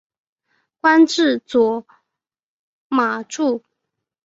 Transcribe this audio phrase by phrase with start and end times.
[0.79, 1.85] 官至左
[2.87, 3.61] 马助。